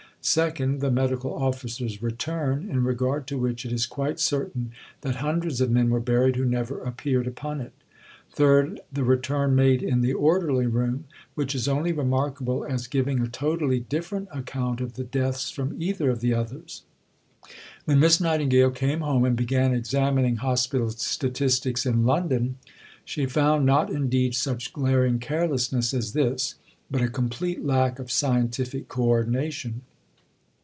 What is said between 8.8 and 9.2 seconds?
the